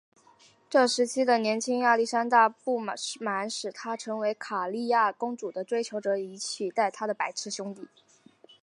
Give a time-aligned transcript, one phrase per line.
[0.67, 7.87] 这时期的年轻亚历山大的不满使他成了卡里亚公主的追求者以取代他的白痴兄弟。